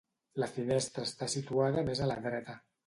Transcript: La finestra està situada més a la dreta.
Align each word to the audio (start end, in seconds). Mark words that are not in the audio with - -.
La 0.43 0.47
finestra 0.55 1.05
està 1.11 1.31
situada 1.37 1.87
més 1.93 2.05
a 2.07 2.13
la 2.15 2.21
dreta. 2.29 2.63